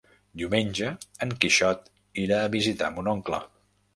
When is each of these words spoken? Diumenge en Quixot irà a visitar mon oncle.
Diumenge 0.41 0.87
en 1.25 1.33
Quixot 1.43 1.85
irà 2.23 2.39
a 2.45 2.49
visitar 2.57 2.91
mon 2.97 3.13
oncle. 3.15 3.43